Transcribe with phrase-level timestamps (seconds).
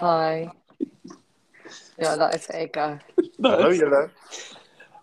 [0.00, 0.48] Hi.
[1.96, 2.76] Ja, daar is ek.
[2.76, 2.98] uh,
[3.42, 4.10] Hallo julle.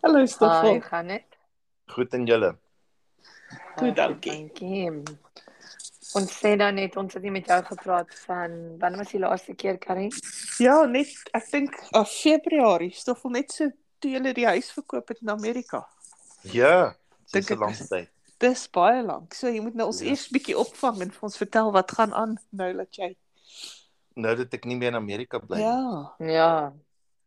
[0.02, 0.80] Hallo Hi, Stoffel.
[0.82, 1.24] gaan dit?
[1.86, 2.58] Goed en julle.
[3.76, 4.32] Goed, dankie.
[4.32, 4.92] Dankie.
[6.14, 9.56] Ons sê dan net ons het nie met jou gepraat van wanneer was die laaste
[9.58, 10.12] keer Karin?
[10.62, 13.72] Ja, net ek dink uh, Februarie, Stoffel net so
[14.04, 15.88] toe jy die huis verkoop het in Amerika.
[16.54, 16.94] Ja,
[17.34, 18.10] Dink dis 'n lang tyd.
[18.38, 19.34] Dis baie lank.
[19.34, 20.10] So jy moet nou ons Ja.
[20.12, 23.16] eers bietjie opvang en vir ons vertel wat gaan aan nou dat jy
[24.16, 25.66] Nou dat ek nie meer in Amerika bly nie.
[25.66, 26.16] Ja.
[26.20, 26.74] Ja.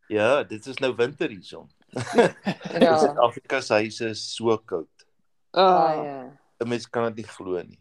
[0.07, 1.69] Ja, dit is nou winter hierson.
[2.83, 2.97] Ja.
[2.99, 5.05] Suid-Afrika se huise is so koud.
[5.51, 6.31] Ah, Baie.
[6.59, 7.79] 'n Mens kan dit nie glo nie.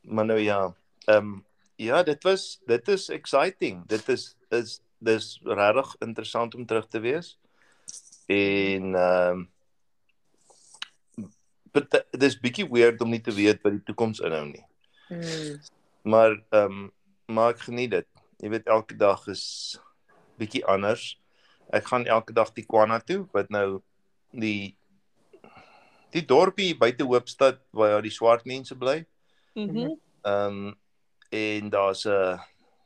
[0.00, 0.74] Maar nou ja,
[1.06, 1.44] ehm um,
[1.76, 3.86] ja, dit was dit is exciting.
[3.86, 7.38] Dit is is dis regtig interessant om terug te wees.
[8.26, 9.48] En ehm um,
[11.72, 14.64] but dis bietjie weird om nie te weet wat die toekoms inhou nie.
[15.08, 15.60] Hmm.
[16.02, 16.92] Maar ehm um,
[17.28, 18.08] maar ek geniet dit.
[18.40, 19.76] Jy weet elke dag is
[20.40, 21.18] bietjie anders.
[21.74, 23.80] Ek gaan elke dag die Kwana toe wat nou
[24.32, 24.74] die
[26.14, 29.02] die dorpie buite Hoopstad waar die swart mense bly.
[29.54, 29.96] Mhm.
[30.24, 30.76] Ehm um,
[31.28, 32.38] en daar's 'n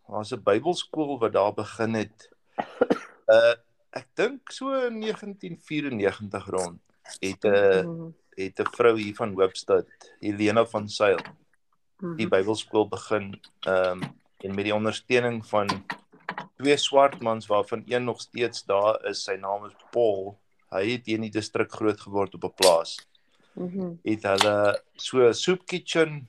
[0.09, 2.31] daar's 'n Bybelskool wat daar begin het.
[3.29, 3.55] Uh
[4.01, 6.81] ek dink so in 1994 rond
[7.21, 8.15] het 'n Hmm.
[8.35, 9.87] het 'n vrou hier van Hoopstad,
[10.21, 11.21] Helena van Sail,
[12.17, 12.29] die Mhm.
[12.29, 15.69] Bybelskool begin ehm um, en met die ondersteuning van
[16.59, 19.25] twee swart mans waarvan een nog steeds daar is.
[19.25, 20.39] Sy naam is Paul.
[20.73, 22.97] Hy het hier in die distrik groot geword op 'n plaas.
[23.55, 23.95] Mhm.
[24.03, 26.29] Het hulle so 'n soup kitchen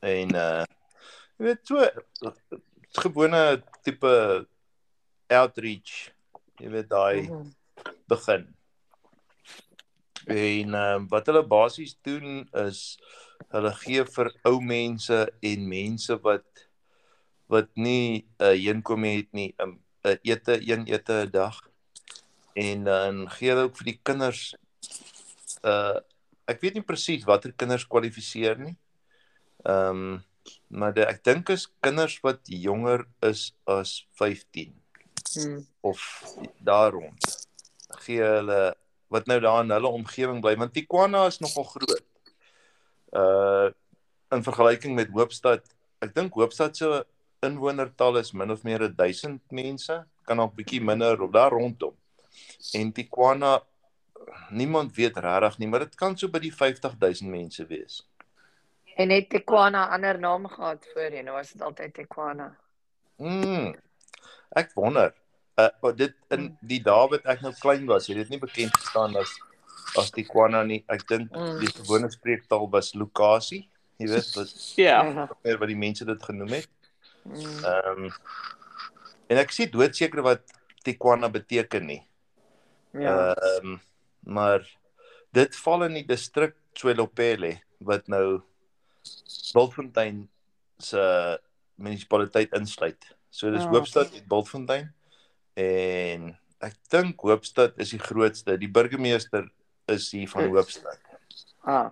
[0.00, 0.64] en uh
[1.38, 1.88] jy weet so
[3.00, 4.46] gewone tipe
[5.28, 6.10] outreach.
[6.58, 7.50] Jy weet daai Mhm.
[8.08, 8.54] begin.
[10.26, 12.98] En ehm wat hulle basies doen is
[13.50, 16.44] hulle gee vir ou mense en mense wat
[17.50, 19.74] wat nie 'n uh, heenkom het nie 'n um,
[20.06, 21.60] uh, ete een ete 'n dag.
[22.54, 24.54] En dan gee hulle ook vir die kinders
[25.62, 25.98] uh
[26.50, 28.76] ek weet nie presies watter kinders kwalifiseer nie.
[29.64, 30.24] Ehm um,
[30.66, 34.74] maar de, ek dink is kinders wat jonger is as 15
[35.30, 35.66] Hmm.
[35.80, 36.24] of
[36.58, 37.48] daar rond
[38.02, 38.74] gee hulle
[39.10, 42.02] wat nou daar in hulle omgewing bly want Tijuana is nogal groot.
[43.10, 43.70] Uh
[44.30, 45.64] in vergelyking met Hoopstad,
[45.98, 46.90] ek dink Hoopstad se
[47.44, 49.96] inwonertal is min of meer 1000 mense,
[50.28, 51.94] kan ook bietjie minder of daar rondom.
[52.76, 53.60] En Tijuana
[54.50, 58.02] niemand weet regtig nie, maar dit kan so by die 50000 mense wees.
[59.00, 61.28] En het Tequana ander naam gehad voorheen?
[61.30, 62.50] Of was dit altyd Tequana?
[63.16, 63.74] Mm.
[64.56, 65.14] Ek wonder.
[65.56, 68.76] Uh maar dit in die dae wat ek nou klein was, het dit nie bekend
[68.76, 69.32] gestaan as
[69.98, 70.82] as Tijuana nie.
[70.88, 71.58] Ek dink Mm.
[71.60, 73.64] die gewone spreektaal was Lukasi.
[73.96, 75.02] Jy weet wat Ja.
[75.42, 76.68] meer wat die mense dit genoem het.
[77.24, 77.64] Hmm.
[77.64, 78.12] Ehm um,
[79.30, 80.42] en ek sê doodseker wat
[80.82, 82.02] Tijuana beteken nie.
[82.92, 83.34] Ja.
[83.34, 83.80] Ehm um,
[84.26, 84.64] maar
[85.32, 88.40] dit val in die distrik Tswelopele wat nou
[89.54, 90.28] Bultfontein
[90.78, 91.00] se
[91.80, 92.98] munisipaliteit insluit.
[93.30, 94.92] So dis Ah, Hoopstad en Bultfontein
[95.56, 98.58] en ek dink Hoopstad is die grootste.
[98.58, 99.48] Die burgemeester
[99.88, 100.50] is hier van Is.
[100.50, 100.98] Hoopstad.
[101.64, 101.90] Ah,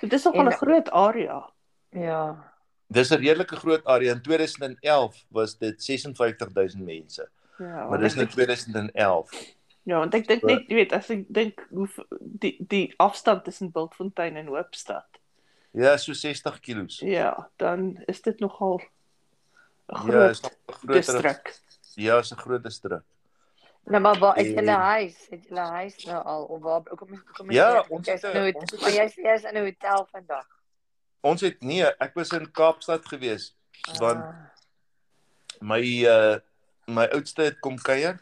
[0.00, 1.50] So dis nogal En- 'n groot area.
[1.90, 2.52] ja.
[2.88, 4.12] Dis 'n redelike groot area.
[4.12, 7.28] In 2011 was dit 56000 mense.
[7.58, 7.88] Ja.
[7.88, 9.54] Maar dis nou dink- 2011.
[9.82, 11.88] Ja, want ek dink net, jy weet, as ek dink hoe
[12.20, 15.06] die die afstand tussen Bultfontein en Hoopstad.
[15.70, 16.98] Ja, so 60 kilos.
[16.98, 18.80] Ja, dan is dit nogal
[19.88, 20.94] 'n Ja, is groot nog 'n groter.
[20.94, 21.60] distrik.
[21.94, 23.02] Ja, is 'n groot distrik.
[23.84, 25.26] Nou maar waar het julle huis?
[25.30, 28.80] Het julle huis nou al of waar kom kom Ja, ons het nou ons het
[28.94, 30.46] jy's jy's in 'n hotel vandag.
[31.22, 33.54] Ons het nee, ek was in Kaapstad gewees
[34.00, 34.34] want Ah,
[35.60, 36.38] my uh
[36.88, 38.18] my oudste het kom kuier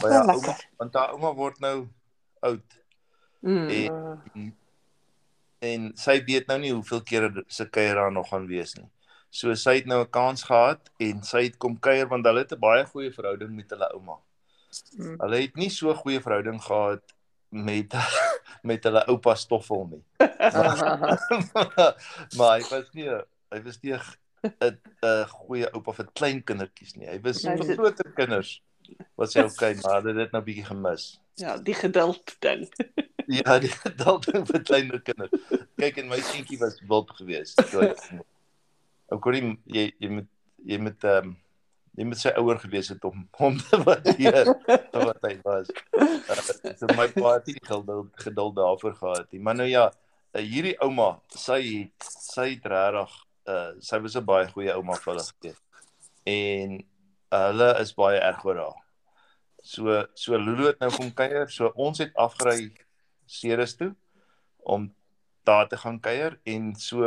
[0.00, 0.48] by Ja, haar lekker.
[0.48, 1.88] ouma want haar ouma word nou
[2.42, 2.62] oud
[3.44, 3.68] Mm.
[3.68, 4.54] en
[5.60, 8.88] en sy weet nou nie hoeveel kere se kuier daar nog gaan wees nie.
[9.30, 12.52] So sy het nou 'n kans gehad en sy het kom kuier want hulle het
[12.52, 14.16] 'n baie goeie verhouding met hulle ouma.
[14.96, 15.16] Mm.
[15.20, 17.02] Hulle het nie so goeie verhouding gehad
[17.50, 17.92] met
[18.62, 20.02] met hulle oupa Stoffel nie.
[20.38, 21.16] Ah,
[22.38, 27.08] maar hy was nie hy was nie 'n 'n goeie oupa vir klein kindertjies nie.
[27.08, 28.60] Hy was Nee, vir groter kinders.
[29.16, 31.06] Was hy okay, maar hulle het dit nou bietjie gemis.
[31.40, 32.68] Ja, die geduld ding.
[33.26, 35.32] Ja, die dalk vir kleiner kinders.
[35.80, 37.62] Kyk en my seentjie was wild geweest.
[39.12, 40.30] Ou kon jy jy moet
[40.64, 41.40] jy moet ehm um,
[41.96, 44.48] jy moet sy ouer gewees het om hom te waardeer
[44.92, 45.68] wat hy was.
[45.94, 49.40] Uh, so my pa het nie geduld geduld daarvoor gehad nie.
[49.40, 49.84] Maar nou ja,
[50.34, 53.14] uh, hierdie ouma, sy het sy het regtig
[53.46, 55.60] uh sy was 'n baie goeie ouma vir hulle gewees.
[56.24, 56.78] en
[57.34, 58.80] hulle is baie erg oor haar.
[59.62, 62.72] So so Lulu het nou kom kuier, so ons het afgery
[63.26, 63.94] Ceres toe
[64.64, 64.94] om
[65.44, 67.04] daar te gaan kuier en so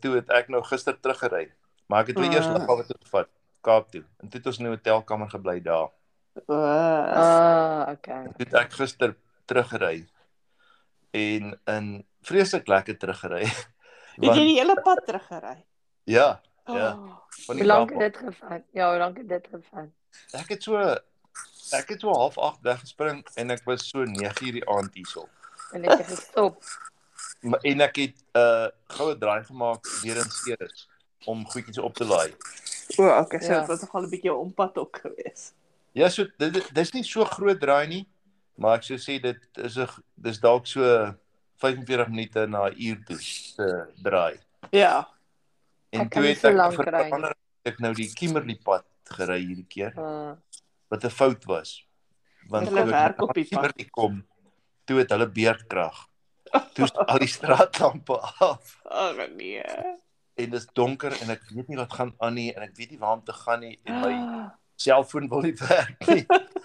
[0.00, 1.48] toe het ek nou gister teruggery.
[1.88, 2.54] Maar ek het weer eers Ah.
[2.58, 3.28] lughawe toe gevat,
[3.60, 4.04] Kaap toe.
[4.18, 5.88] En toe het ons in 'n hotelkamer gebly daar.
[6.46, 8.22] Uh, Ah, okay.
[8.24, 10.06] Toe het ek gister teruggery
[11.10, 13.44] en in vreeslik lekker teruggery.
[14.22, 15.64] het jy die hele pad teruggery?
[16.04, 18.62] ja, ja, Oh, van Hoe die lank het dit gevat?
[18.72, 19.88] Ja, hoe lank het dit gevat?
[20.32, 20.76] Ek het so
[21.72, 25.28] ek het so half 8 weggespring en ek was so 9:00 die aand hierso.
[25.72, 26.62] En het jy gestop?
[27.40, 30.88] Maar- En ek het 'n uh, goue draai gemaak weer in Ceres
[31.26, 32.34] om goedjies op te laai.
[32.98, 33.58] O, oh, okay, so Ja.
[33.60, 35.54] dit was nogal 'n bietjie 'n ompad ook geweest.
[35.92, 38.06] Ja, so dit dis nie so groot draai nie,
[38.56, 41.14] maar ek sou sê dit is 'n dis dalk so
[41.56, 44.38] 45 minute na 'n uur toe se draai.
[44.70, 45.08] Ja.
[45.90, 47.34] En Ek toe het ek vir verander
[47.64, 50.34] ek nou die Kimberley pad gery hierdie keer Uh,
[50.90, 51.84] wat 'n fout was.
[52.48, 53.72] Want Hulle werk op die pad.
[53.90, 54.26] Kom,
[54.84, 56.06] toe het hulle beerdkrag.
[56.74, 59.62] Toe al die straatlampe af Oh nee.
[60.38, 63.00] En dis donker en ek weet nie wat gaan aan nie en ek weet nie
[63.02, 64.48] waar om te gaan nie en my Ah,
[64.84, 66.24] selfoon wil nie werk nie.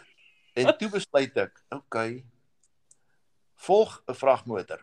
[0.59, 2.23] en toe besluit ek, okay,
[3.65, 4.81] volg 'n vragmotor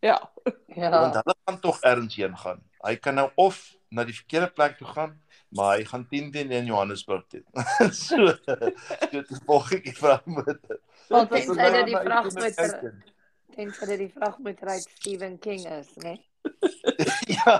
[0.00, 0.18] Ja.
[0.66, 0.90] ja.
[0.90, 2.60] want hulle gaan tog ergens heen gaan.
[2.84, 5.14] Hy kan nou of na die verkeerde plek toe gaan,
[5.48, 7.42] maar hy gaan 10 teen in Johannesburg toe.
[8.04, 10.78] so so toe volg ek die vragmotor.
[11.10, 12.72] Want Dis tensy nou dat die vragmotor
[13.56, 16.16] tensy dat die vragmotor uit Stephen King is, né?
[17.36, 17.52] ja.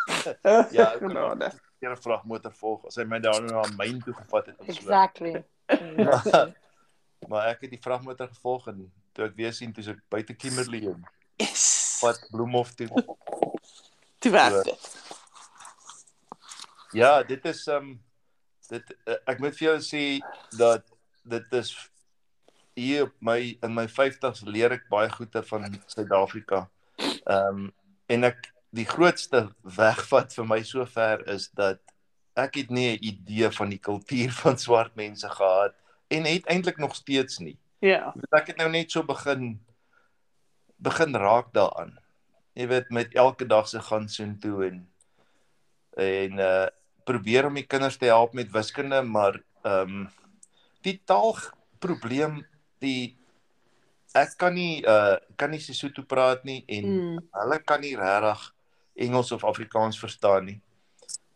[0.78, 1.52] Ja, kon genade.
[1.78, 4.72] weer 'n vragmotor volg as hy my daar na myn toe gevat het of so.
[4.72, 5.44] Exactly.
[5.66, 6.54] exactly.
[7.30, 10.86] Maar ek het die vragmotor gevolg en toe ek weer sien toe ek buite Kimberley
[10.90, 11.04] en
[11.36, 11.98] Yes.
[12.00, 12.88] pad Bloemhof toe.
[14.18, 14.88] Toe werk dit.
[16.92, 17.94] Ja, dit is um
[18.68, 20.02] dit uh, ek moet vir jou sê
[20.56, 20.84] dat
[21.24, 21.72] dit is
[22.74, 26.68] hier op my in my 50's leer ek baie goeie van Suid-Afrika.
[27.26, 27.70] Um
[28.06, 31.80] en ek die grootste wegvat vir my sover is dat
[32.40, 35.74] ek het nie 'n idee van die kultuur van swart mense gehad
[36.08, 37.58] en het eintlik nog steeds nie.
[37.80, 38.12] Ja.
[38.14, 39.60] Weet, Ek het nou net so begin
[40.76, 41.98] begin raak daaraan.
[42.54, 44.88] Jy weet met elke dag se gaan soontoe en
[45.96, 46.66] en uh
[47.04, 50.10] probeer om die kinders te help met wiskunde, maar ehm um,
[50.82, 52.46] die taalprobleem
[52.78, 53.18] die
[54.14, 56.84] ek kan nie uh kan nie Sesotho praat nie en.
[56.84, 57.28] Mm.
[57.30, 58.52] hulle kan nie regtig
[58.94, 60.60] Engels of Afrikaans verstaan nie.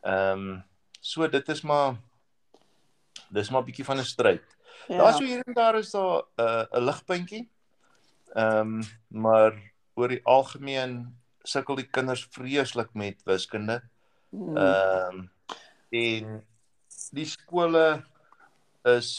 [0.01, 0.65] Ehm um,
[1.01, 1.97] so dit is maar
[3.29, 4.57] dis maar 'n bietjie van 'n stryd.
[4.89, 4.97] Ja.
[4.97, 7.51] Daar so hier en daar is daar 'n uh, 'n ligpuntjie.
[8.35, 13.83] Ehm um, maar oor die algemeen sukkel die kinders vreeslik met wiskunde.
[14.31, 14.57] Mm.
[14.57, 15.31] Ehm um,
[15.91, 16.47] en
[17.11, 18.05] die skole
[18.83, 19.17] is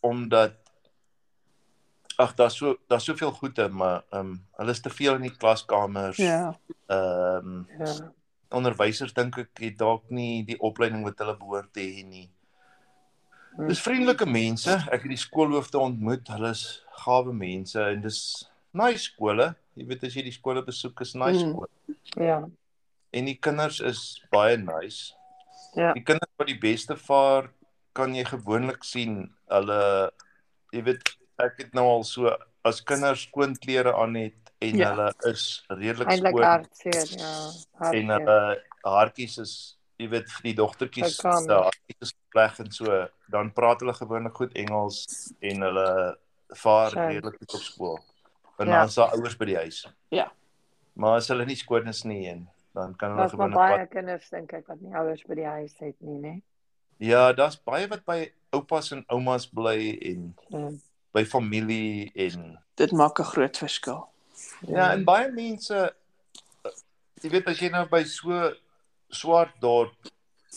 [0.00, 0.52] omdat
[2.18, 5.36] ag daar's so daar's soveel goede maar ehm um, hulle is te veel in die
[5.36, 6.16] klaskamers.
[6.16, 6.54] Ja.
[6.86, 7.92] Ehm um, Ja.
[8.50, 12.30] onderwysers dink ek het dalk nie die opleiding wat hulle behoort te hê nie.
[13.56, 13.66] Hm.
[13.68, 14.70] Dis vriendelike mense.
[14.90, 16.28] Ek het die skoolhoofde ontmoet.
[16.32, 16.62] Hulle is
[17.04, 18.20] gawe mense en dis
[18.72, 19.50] nice skole.
[19.76, 21.52] Jy weet as jy die skole besoek is nice Mm.
[21.52, 21.96] skole.
[22.16, 22.38] Ja.
[23.12, 25.12] En die kinders is baie nice.
[25.74, 25.92] Ja.
[25.92, 27.50] Die kinders wat die beste vaar,
[27.92, 29.34] kan jy gewoonlik sien.
[29.48, 30.10] Hulle
[30.72, 32.30] jy weet ek het nou al so
[32.64, 34.90] as kinders skoon klere aan het en Ja.
[34.90, 37.34] hulle is redelik skoon hartseer, ja.
[37.92, 38.18] en Hartseer.
[38.18, 39.52] hulle hartjies is
[39.98, 44.34] jy weet vir die dogtertjies se hartjies is reg en so dan praat hulle gewoonlik
[44.36, 46.18] goed Engels en hulle
[46.54, 47.06] vaar Sure.
[47.12, 47.98] redelik goed op skool.
[48.58, 48.78] En Ja.
[48.78, 49.86] dan is daar ouers by die huis.
[50.10, 50.32] Ja.
[50.94, 53.78] Maar as hulle nie skoon is nie en dan kan hulle Daar's maar gewoonlik baie
[53.78, 56.42] wat kinders dink ek wat nie ouers by die huis het nie, né?
[56.98, 60.68] Ja, daar's baie wat by oupas en oumas bly en Ja.
[61.12, 64.08] By familie en Dit maak 'n groot verskil.
[64.66, 65.94] ja, en baie mense
[67.22, 68.52] jy weet as jy nou by so
[69.10, 69.94] swart dorp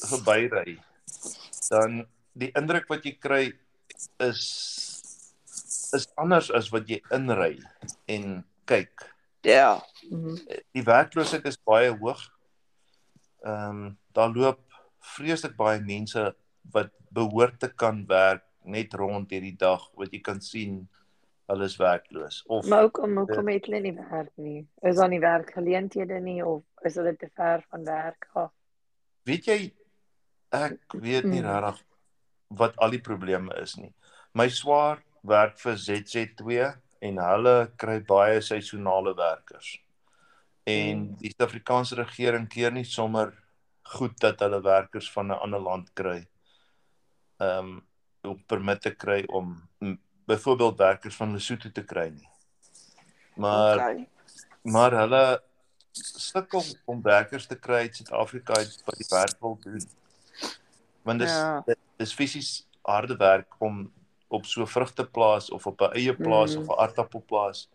[0.10, 0.78] verbyry
[1.70, 3.54] dan die indruk wat jy kry
[4.20, 4.44] is
[5.94, 7.60] is anders as wat jy inry
[8.08, 9.08] en kyk.
[9.44, 9.82] Ja.
[10.10, 10.36] Mhm.
[10.74, 12.22] Die werkloosheid is baie hoog.
[13.44, 14.60] Ehm um, daar loop
[15.02, 16.36] vreeslik baie mense
[16.72, 20.88] wat behoort te kan werk net rond hierdie dag wat jy kan sien
[21.50, 24.68] hulle is werkloos of Maar hoekom hoekom het hulle nie werk nie?
[24.82, 28.52] Is daar nie werkgeleenthede nie of is hulle te ver van werk af?
[29.26, 29.72] weet jy
[30.52, 31.48] ek weet nie Mm.
[31.48, 31.84] regtig
[32.50, 33.94] wat al die probleme is nie.
[34.34, 39.80] My swaar werk vir ZZ2 en hulle kry baie seisonale werkers.
[40.66, 41.16] En Mm.
[41.18, 43.34] die Suid-Afrikaanse regering keer nie sommer
[43.84, 46.28] goed dat hulle werkers van 'n ander land kry.
[47.40, 47.82] Ehm um,
[48.22, 49.56] om permitte kry om
[50.30, 52.28] byvoorbeeld werkers van Lesotho te kry nie.
[53.36, 54.08] Maar Okay.
[54.64, 55.42] maar hulle
[55.92, 58.54] sukkel om werkers te kry uit Suid-Afrika
[58.86, 59.82] wat die werk wil doen.
[61.04, 61.62] Want dis Ja.
[61.66, 63.92] dit is fisies harde werk om
[64.28, 66.62] op so vrugteplaas of op 'n eie plaas Mm.
[66.62, 67.70] of 'n aardappelplaas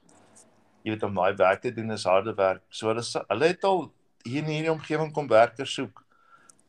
[0.84, 2.62] jy weet om daai werk te doen is harde werk.
[2.68, 6.04] So hulle hulle het al hier in hierdie omgewing kom werkers soek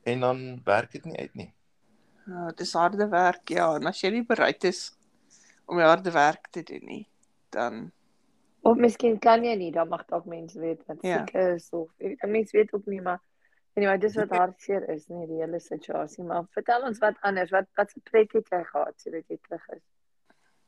[0.04, 1.54] en dan werk dit nie uit nie.
[2.28, 4.92] Ja, dis harde werk, ja, en as jy nie bereid is
[5.68, 7.06] om die harde werk te doen nie,
[7.56, 7.92] dan
[8.68, 11.22] Of miskien kan jy nie, dan mag dalk mense weet wat Ja.
[11.26, 11.90] siek is of
[12.28, 13.22] mense weet ook nie maar
[13.78, 17.52] anyway, dis wat hartseer is nie die hele situasie, maar vertel ons wat anders.
[17.52, 19.84] Wat wat se pret het jy gehad sodat jy terug is?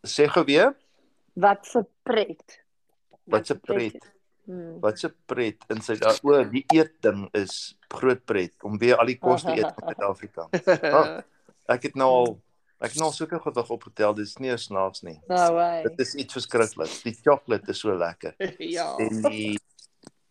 [0.08, 0.76] Sê gou weer,
[1.34, 2.60] Wat se pret?
[3.26, 4.12] Wat se pret?
[4.50, 4.80] Hmm.
[4.82, 9.06] wat 'n pret in Suid o, die eet ding is groot pret om weer al
[9.06, 10.48] die kos te eet in Suid-Afrika.
[10.90, 11.22] Ah.
[11.70, 12.32] Ek het nou al
[12.80, 15.18] ek het nou al soveel gewig opgetel, dis nie eens snaaks nie.
[15.28, 15.82] No way.
[15.84, 16.94] Dit is iets verskriklik.
[17.04, 18.38] Die sjokolade is so lekker
[18.78, 18.94] ja.
[19.04, 19.58] en die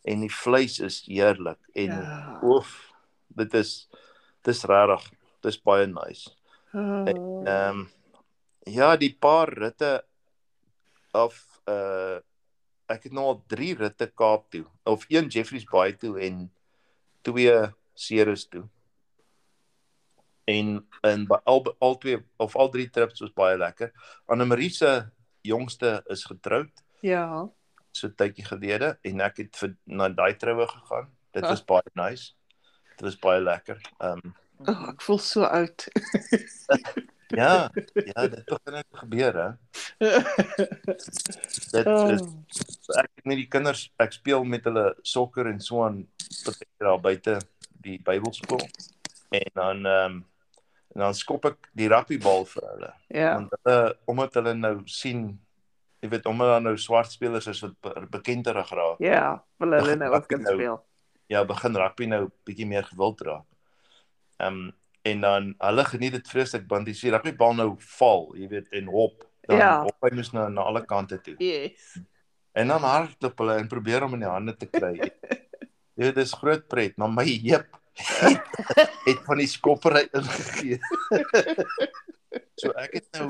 [0.09, 2.39] en die vleis is heerlik en Ja.
[2.43, 2.71] oef,
[3.37, 3.73] dit is
[4.47, 5.05] dis regtig,
[5.45, 6.31] dis baie nice.
[6.73, 7.05] Oh.
[7.05, 7.85] Ehm um,
[8.69, 10.03] ja, die paar ritte
[11.17, 11.37] of
[11.69, 12.19] uh
[12.89, 16.47] ek het nou al 3 ritte Kaap toe of een Jeffreys Bay toe en
[17.21, 17.53] twee
[17.93, 18.63] Ceres toe.
[20.49, 23.91] En by al al twee of al drie trips was baie lekker.
[24.27, 25.05] Anne Marie se
[25.45, 26.71] jongste is getroud
[27.05, 27.47] Ja.
[27.91, 31.07] so tydjie gelede en ek het vir na daai troue gegaan.
[31.33, 31.49] Dit Ah.
[31.49, 32.33] was baie nice.
[32.97, 33.77] Dit was baie lekker.
[33.99, 34.35] Ehm um,
[34.67, 35.85] Oh, ek voel so oud.
[37.39, 39.49] ja, ja, dit begin net gebeur hè.
[41.71, 42.97] Dit is oh.
[42.99, 46.01] ek het met die kinders ek speel met hulle sokker en so aan
[46.81, 47.37] daar buite
[47.85, 48.65] die Bybelskool
[49.31, 50.25] en dan ehm um,
[50.99, 53.29] en dan skop ek die rugbybal vir hulle Ja.
[53.37, 55.39] want hulle omdat hulle nou sien
[56.03, 59.95] jy weet omdat daar nou swart spelers is wat be- bekender geraak Ja, wil hulle
[59.95, 60.53] nou ook kan Nou.
[60.57, 60.77] speel.
[61.29, 63.45] ja begin rugby nou bietjie meer gewild raak
[64.39, 64.75] ehm um,
[65.07, 68.87] en dan hulle geniet dit vreeslik want as die rugbybal nou val jy weet en
[68.91, 69.81] hop dan Ja.
[69.83, 71.97] hop hy mos nou na alle kante toe Yes.
[72.53, 74.95] En dan hardloop hulle en probeer om in die hande te kry.
[74.97, 75.09] Ja,
[76.11, 80.79] dit is groot pret, maar my heup het, het van die skoppery ingegee.
[82.59, 83.29] so ek het nou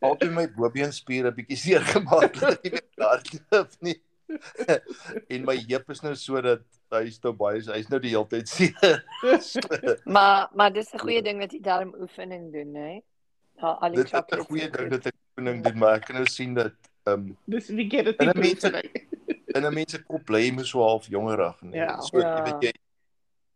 [0.00, 3.98] altyd my bobeenspiere bietjie seer gemaak dat ek nie meer hardloop nie.
[5.34, 6.62] en my heup is nou sodat
[6.94, 9.02] hy is nou baie hy's nou die hele tyd seer.
[9.42, 9.60] So,
[10.04, 12.92] Maar maar dis 'n goeie ding dat jy darm oefening doen, hè?
[13.60, 16.16] Ja, al die dit is 'n goeie ding dat ek oefening doen, maar ek kan
[16.16, 16.72] nou sien dat
[17.06, 18.90] ehm um, Dis dit En nie dan mense-
[19.54, 21.80] in 'n mens se kop bly jy mos so half jongerig nee.
[21.80, 22.00] Ja.
[22.00, 22.42] So jy Ja.
[22.44, 22.72] weet jy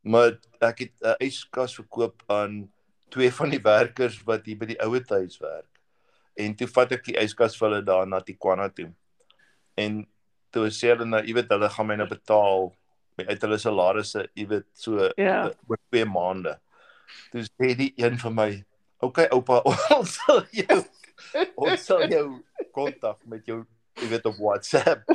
[0.05, 2.71] maar ek het 'n yskas verkoop aan
[3.11, 5.71] twee van die werkers wat hier by die ouer huis werk.
[6.37, 8.93] En toe vat ek die yskas vir hulle daar na Tikwana toe.
[9.77, 10.07] En
[10.51, 12.75] toe sê hulle nou, jy weet hulle gaan my nou betaal
[13.19, 15.51] uit hulle salarisse, jy weet so Ja.
[15.69, 16.59] oor 2 maande.
[17.31, 18.65] Toe sê die een vir my,
[19.01, 19.63] "Oké okay, oupa,
[19.99, 20.85] ons sal jou
[21.57, 22.43] ons sal jou
[22.77, 23.65] kontak met jou
[24.01, 25.07] jy weet op WhatsApp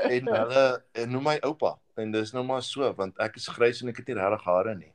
[0.16, 0.64] en hulle
[1.02, 4.00] en noem my oupa en dis nou maar so want ek is grys en ek
[4.02, 4.92] het nie regtig hare nie.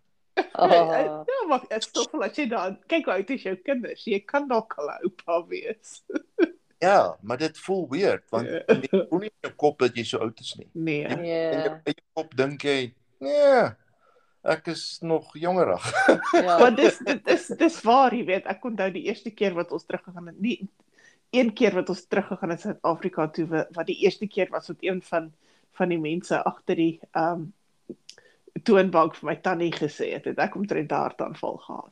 [0.58, 0.72] Oh,
[1.30, 4.06] Ja, maar ek wel as jy dan kyk hoe oud is jou kinders.
[4.10, 6.02] Jy kan dalk al oupa wees.
[6.84, 8.60] Ja, maar dit voel weird want Ja.
[8.68, 10.68] jy voel nie in jou kop dat jy so oud is nie.
[10.74, 11.06] Nee.
[11.08, 11.44] In ja.
[11.64, 12.80] jou eie kop dink jy,
[13.24, 13.62] nee,
[14.44, 15.86] ek is nog jongerig.
[16.36, 16.58] Ja.
[16.60, 19.88] Maar dis dit is dis waar, jy weet, ek onthou die eerste keer wat ons
[19.88, 20.60] teruggegaan het, nie
[21.40, 24.78] een keer wat ons teruggegaan het Suid-Afrika toe wa- wat die eerste keer was wat
[24.82, 25.34] een van
[25.76, 27.54] van die mense agter die ehm um,
[28.64, 31.92] toonbank vir my tannie gesê het, het ek omtrent 'n hartaanval gehad.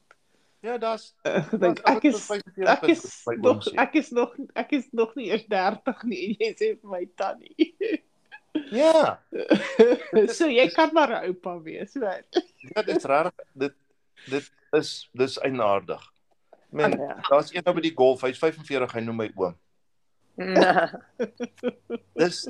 [0.64, 3.04] Ja, daar's Ek dink ek is ek is
[3.42, 6.90] nog ek is nog ek is nog nie eers 30 nie en jy sê vir
[6.90, 8.02] my tannie.
[8.72, 9.20] Ja,
[10.38, 12.44] so jy kan maar 'n oupa wees, weet.
[12.76, 13.74] ja, dit's regtig dit
[14.30, 16.12] dit is dis eienaardig.
[16.74, 17.15] Men, Ja.
[17.30, 19.56] daar's een by die golf, hy's 45, hy noem my oom.
[20.42, 20.89] Ja.
[22.18, 22.48] Dis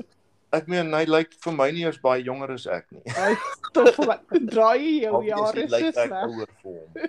[0.54, 3.02] ek meen hy lyk vir my nie eens baie jonger as ek nie.
[3.12, 6.14] Hy stop wat draai jou jare so lyk ek sleg.
[6.14, 6.88] ouer vir hom.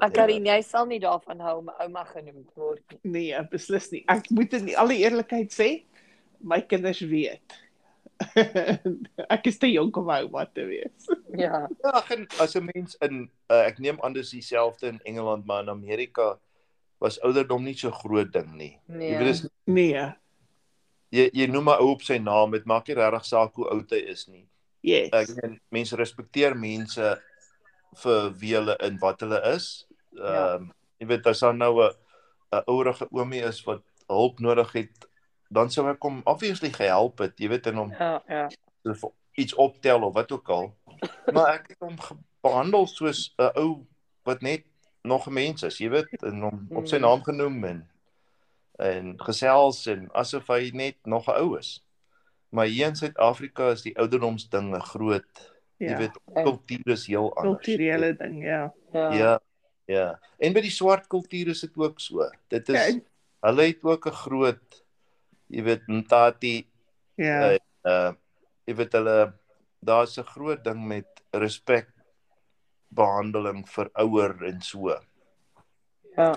[0.00, 3.10] Maar Karin, jy sal nie daarvan hou om ouma genoem te word nie.
[3.12, 3.98] Nee, beslis nie.
[4.08, 5.66] Ek moet in alle eerlikheid sê,
[6.40, 7.56] my kinders weet.
[9.34, 11.08] ek is te jonk om ouma te wees.
[11.38, 11.66] Ja.
[11.82, 15.46] Ja, ag, en as 'n mens in uh, ek neem aan dis dieselfde in Engeland,
[15.46, 16.38] maar in Amerika
[17.00, 18.78] was ouderdom nie so groot ding nie.
[18.86, 19.10] Nee.
[19.12, 20.12] Jy weet dis Nee.
[21.10, 23.90] jy jy noem 'n ou op sy naam, dit maak nie regtig saak hoe oud
[23.90, 24.46] hy is nie.
[24.82, 25.10] Yes.
[25.12, 27.20] ek meen mense respekteer mense
[28.02, 29.86] vir wie hulle en wat hulle is.
[30.16, 30.54] Ehm Ja.
[30.54, 31.92] um, jy weet as daar nou 'n
[32.52, 35.06] 'n ouerige oomie is wat hulp nodig het,
[35.50, 38.48] dan sou ek hom obviously gehelp het, jy weet en hom Ja, ja.
[38.86, 39.02] of
[39.34, 40.74] iets optel of wat ook al.
[41.34, 41.96] Maar ek het hom
[42.44, 43.86] behandel soos 'n ou
[44.24, 44.64] wat net
[45.02, 47.02] nog 'n mens is, jy weet, en hom op sy Mm.
[47.02, 47.86] naam genoem en
[48.80, 51.84] en gesels en asof hy net nog 'n ou is.
[52.50, 55.52] Maar hier in Suid-Afrika is die ouderdomsdinge groot.
[55.76, 55.90] Ja.
[55.90, 56.42] Jy weet, Ja.
[56.42, 57.64] kultuur is heel anders.
[57.64, 58.72] Kulturele ding, ja.
[58.92, 59.12] Ja.
[59.12, 59.40] Ja.
[59.86, 60.18] Ja.
[60.38, 62.30] En by die swart kultuur is dit ook so.
[62.48, 63.04] Dit is Ja, en-
[63.40, 64.84] hulle het ook 'n groot
[65.50, 66.66] jy weet Ntati
[67.18, 67.52] Ja.
[67.52, 68.12] uh, uh
[68.66, 69.32] jy weet hulle
[69.82, 71.88] daar's 'n groot ding met respek
[72.90, 74.88] behandeling vir ouer en so.
[76.16, 76.34] Ja.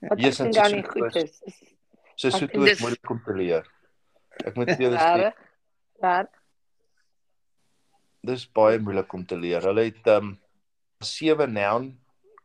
[0.00, 1.42] Wat Hier is ek dink dan nie goed is-
[2.24, 3.66] Ek so dink toe dis- is moeilik om te leer.
[4.46, 5.32] Ek moet vir julle sê?
[6.02, 6.28] Reg?
[8.24, 9.60] dis baie moeilik om te leer.
[9.66, 10.38] Hulle het um
[11.02, 11.98] sewe noun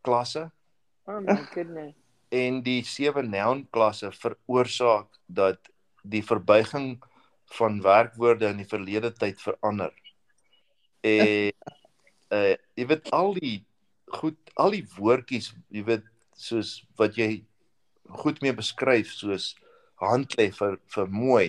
[0.03, 0.51] klasse
[1.07, 1.95] Oh my goodness.
[2.31, 5.69] en die sewe noun klasse veroorsaak dat
[6.09, 6.97] die verbuiging
[7.57, 9.93] van werkwoorde in die verlede tyd verander.
[11.03, 11.51] En
[12.33, 13.61] uh jy weet al die
[14.19, 16.03] goed al die woordjies, jy weet
[16.37, 17.43] soos wat jy
[18.21, 19.53] goed mee beskryf soos
[20.01, 21.47] handlê vir vir mooi.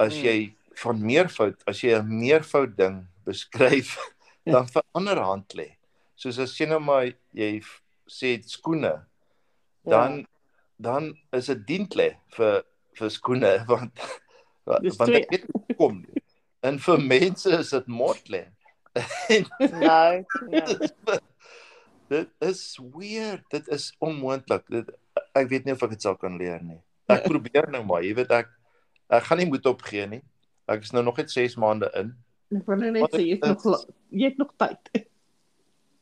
[0.00, 0.24] As Hmm.
[0.24, 3.96] jy van meervoud, as jy 'n meervoud ding beskryf,
[4.46, 5.76] dan verander handlê.
[6.16, 7.60] Soos as jy nou maar jy
[8.08, 9.04] sê skoene,
[9.84, 10.26] dan Ja.
[10.80, 12.64] dan is dit dientlê vir
[13.00, 13.92] vir skoene want
[14.84, 15.22] Dis want twee.
[15.24, 16.22] ek weet hoe kom nie.
[16.62, 18.44] en vir mense is dit motlê
[19.80, 20.66] Nou, ja.
[22.12, 22.62] dit is
[22.94, 24.88] weird dit is onmoontlik dit
[25.38, 26.80] ek weet nie of ek dit sal kan leer nie
[27.10, 28.50] ek probeer nou maar jy weet ek
[29.10, 30.22] ek gaan nie moed opgee nie
[30.70, 32.12] ek is nou nog net 6 maande in
[32.50, 35.04] Ek wil nou net sê jy het nog jy het nog tyd.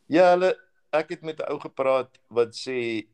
[0.09, 0.55] ja hulle
[0.97, 3.05] ek het met 'n ou gepraat wat sê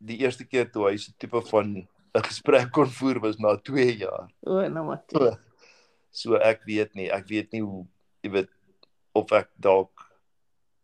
[0.00, 1.74] die eerste keer toe hy so tipe van
[2.14, 5.02] 'n gesprek kon voer was na 2 jaar O, nou maar.
[5.06, 5.18] toe.
[5.18, 5.36] So,
[6.10, 7.86] so ek weet nie, ek weet nie hoe
[8.22, 8.50] jy weet
[9.14, 10.06] of ek dalk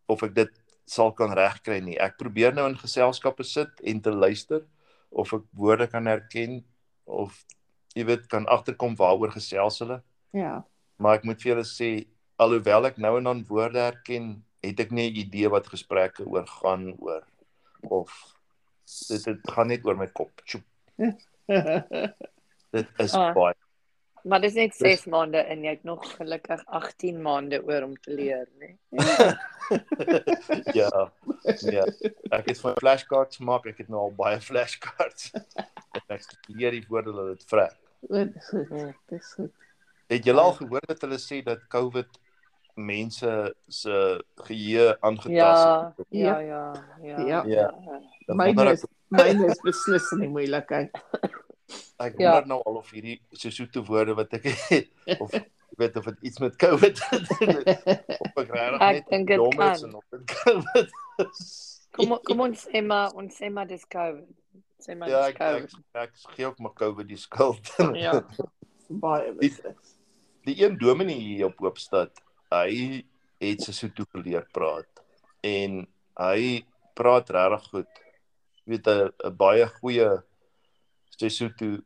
[0.08, 0.52] of ek dit
[0.86, 1.98] sal kan regkry nie.
[1.98, 4.62] Ek probeer nou in geselskappe sit en te luister
[5.10, 6.64] of ek woorde kan herken
[7.06, 7.44] of
[7.94, 10.02] jy weet kan agterkom waaroor gesels hulle.
[10.32, 10.64] Ja.
[10.98, 12.06] Maar ek moet vir julle sê
[12.38, 16.46] alhoewel ek nou en dan woorde herken, het ek nie 'n idee wat gesprekke oor
[16.46, 17.22] gaan oor
[17.90, 18.10] of
[19.08, 20.30] dit dit gaan net oor my kop.
[20.46, 20.64] Tjoep,
[22.70, 23.32] dit is Ah.
[23.34, 23.54] baie
[24.26, 27.92] Maar dis net Dis- 6 maande en jy het nog gelukkig 18 maande oor om
[28.02, 28.72] te leer, né?
[30.74, 31.12] ja.
[31.62, 31.84] Ja.
[32.34, 35.30] Ek het van flashcards gemaak, ek het nou al baie flashcards.
[36.10, 37.68] Ek leer die woorde wat dit vra.
[38.08, 38.68] O, dis goed.
[38.74, 38.90] Ja.
[39.14, 39.52] Dis goed.
[40.10, 42.18] Het julle al gehoor dat hulle sê dat COVID
[42.76, 43.96] mense se
[44.46, 46.06] geheue aangetast het?
[46.10, 46.62] Ja, ja,
[47.02, 47.44] ja, ja.
[47.46, 47.70] Ja.
[48.26, 48.34] Ja.
[48.36, 50.90] Myne is ek, myne is beslis nie moeilikheid.
[52.06, 52.32] ek Ja.
[52.36, 54.90] wonder nou al of hierdie Sesotho woorde wat ek het
[55.22, 55.48] of ek
[55.80, 59.28] weet of dit iets met COVID te doen het of ek regtig Ek net dink
[59.32, 60.92] dit dom is en of dit COVID
[61.24, 61.48] is.
[61.96, 64.28] Kom kom ons sê maar ons sê maar dis COVID.
[64.84, 65.76] Sê maar Ja, dis ek ek, COVID.
[66.04, 67.72] ek gee ook maar COVID die skuld.
[67.96, 68.20] Ja.
[68.88, 69.94] Baie beslis.
[70.46, 73.04] Die een dominee hier op Hoopstad, hy
[73.40, 75.02] het Sesotho geleer praat
[75.44, 75.86] en
[76.18, 76.64] hy
[76.96, 77.92] praat regtig goed.
[78.64, 80.22] Jy weet 'n baie goeie
[81.16, 81.82] Sesotho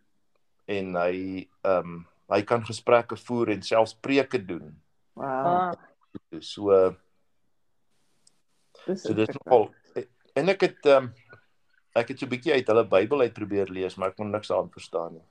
[0.66, 4.80] en hy ehm um, hy kan gesprekke voer en selfs preke doen.
[5.14, 5.46] Wow.
[5.46, 5.72] Ah,
[6.40, 6.94] So
[8.86, 9.68] Dis so dis nogal
[10.34, 11.14] en ek het ehm um,
[11.98, 14.50] ek het so 'n bietjie uit hulle Bybel uit probeer lees, maar ek kon niks
[14.50, 15.26] aan verstaan nie.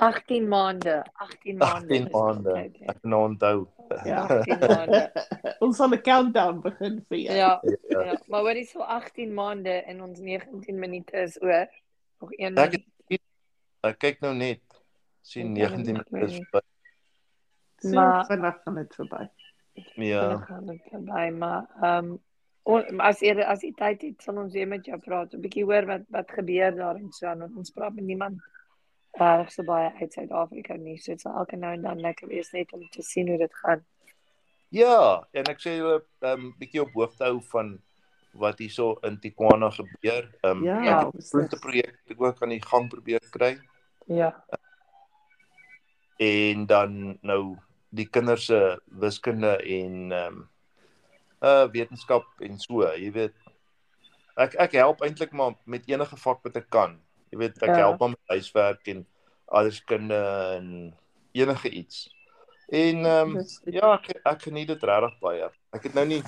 [0.00, 1.74] 18 maande, 18 maande.
[1.94, 2.48] 18 is maande.
[2.50, 2.86] altyd, ja.
[2.92, 3.66] Ek kan nou onthou.
[4.04, 4.22] Ja.
[4.26, 5.00] 18 maande.
[5.64, 7.36] Ons gaan 'n countdown begin vir jou.
[7.36, 7.50] Ja,
[7.88, 8.00] Ja.
[8.04, 8.18] ja.
[8.26, 11.68] Maar wat is so 18 maande en ons 19 minute is oor?
[12.20, 12.86] Nog een Ek minuut.
[13.08, 13.20] het
[13.90, 14.60] ek kyk nou net
[15.22, 17.94] sien Ja, 19 ek minute is weet verby.
[17.96, 19.28] Maar- vinnig gaan dit verby.
[19.94, 20.36] Ja.
[20.36, 22.18] Gaan dit verby, maar ehm
[22.64, 25.64] um, as jy as jy tyd het, sal ons weer met jou praat, 'n bietjie
[25.64, 28.40] hoor wat wat gebeur daar en so aan ons praat met niemand
[29.20, 30.98] reg so baie uit Suid-Afrika nie.
[30.98, 33.54] So dit sal elke nou en dan lekker wees net om te sien hoe dit
[33.54, 33.84] gaan.
[34.70, 37.78] Ja, en ek sê julle ehm um, bietjie op hoogte hou van
[38.32, 40.30] wat hierso in Tijuana gebeur.
[40.42, 41.10] Ehm um, Ja, Ja.
[41.10, 41.30] beslis.
[41.30, 43.58] punte projek ek ook aan die gang probeer kry
[44.06, 44.44] Ja.
[46.18, 47.56] en dan nou
[47.90, 50.48] die kinders se wiskunde en ehm um,
[51.42, 53.34] uh wetenskap en so, jy weet.
[54.36, 56.98] Ek ek help eintlik maar met enige vak wat ek kan.
[57.30, 57.76] Jy weet, ek Ja.
[57.86, 59.06] help maar met huiswerk en
[59.46, 60.22] aardrykskunde
[60.56, 60.94] en
[61.32, 62.08] enige iets
[62.70, 65.48] En ehm um, ja, ek ek geniet dit regtig baie.
[65.74, 66.20] Ek het nou nie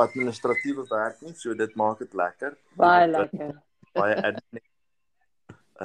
[0.00, 2.56] administratiewe werk nie, so dit maak dit lekker.
[2.80, 3.52] Baie lekker.
[3.98, 4.62] Baie admin.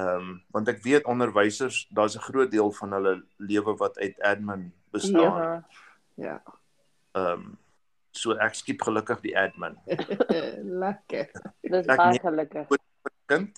[0.00, 4.16] Ehm um, want ek weet onderwysers, daar's 'n groot deel van hulle lewe wat uit
[4.24, 5.36] admin bestaan.
[5.36, 5.64] Ja.
[6.14, 6.36] Ja.
[7.12, 7.58] Ehm um,
[8.16, 9.76] so ek skiep gelukkig die admin.
[10.84, 11.28] Lekker.
[11.60, 12.72] Dis baie gelukkig.
[13.28, 13.52] kind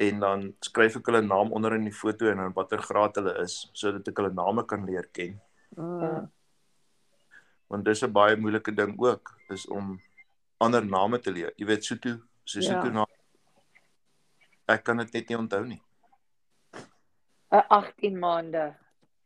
[0.00, 3.34] en dan skryf ek hulle naam onder in die foto en dan watter graad hulle
[3.42, 5.40] is sodat ek hulle name kan leer ken.
[5.76, 6.22] Ah,
[7.70, 10.00] Want dis 'n baie moeilike ding ook, is om
[10.58, 11.52] ander name te leer.
[11.56, 12.92] Jy weet Sotho, Sesotho Ja.
[12.92, 13.06] naam.
[14.68, 15.80] Ek kan dit net nie onthou nie.
[17.52, 18.74] Uh, 18 maande.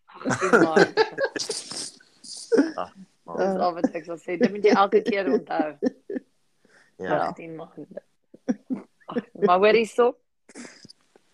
[0.07, 1.05] 18 maande.
[3.25, 4.37] Maar, Dis al wat ek sal sê.
[4.39, 5.79] Dit moet jy elke keer onthou.
[6.99, 7.29] ja.
[7.33, 8.03] 18 maande.
[9.47, 10.17] Maar hoorie so.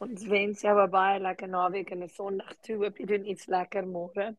[0.01, 2.77] Ons wens jou 'n baie lekker naweek en 'n Sondag toe.
[2.77, 4.37] Hoop jy doen iets lekker môre.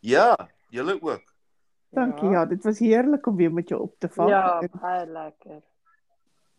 [0.00, 0.36] Ja,
[0.70, 1.34] julle ook.
[1.90, 2.30] Dankie.
[2.30, 4.28] Ja, dit was heerlik om weer met jou op te vang.
[4.28, 5.62] Ja, baie lekker.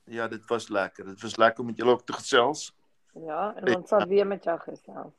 [0.04, 1.06] Ja, dit was lekker.
[1.06, 2.76] Dit was lekker om met julle ook te gesels.
[3.14, 5.14] Ja, en ons sal weer met jou gesels.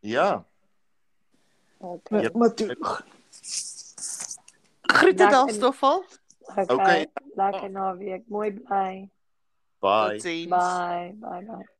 [0.00, 0.44] Ja.
[1.78, 2.22] Okay.
[2.22, 2.30] Ja.
[2.34, 2.76] Maar toe.
[4.82, 6.04] Groete daar Stoffel.
[6.40, 6.64] Okay.
[6.64, 7.06] Okay.
[7.34, 8.28] Lekker naweek.
[8.28, 9.10] Mooi bly.
[9.78, 10.10] Bye.
[10.10, 10.48] Totsiens.
[10.48, 11.16] Bye.
[11.20, 11.74] Bye bye.